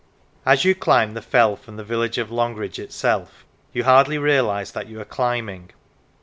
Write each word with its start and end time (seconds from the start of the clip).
As 0.47 0.65
you 0.65 0.73
climb 0.73 1.13
the 1.13 1.21
fell 1.21 1.55
from 1.55 1.77
the 1.77 1.83
village 1.83 2.17
of 2.17 2.31
Longridge 2.31 2.79
itself, 2.79 3.45
you 3.71 3.83
hardly 3.83 4.17
realise 4.17 4.71
that 4.71 4.87
you 4.87 4.99
are 4.99 5.05
climbing. 5.05 5.69